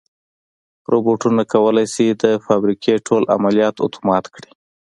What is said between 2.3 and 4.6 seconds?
فابریکې ټول عملیات اتومات کړي.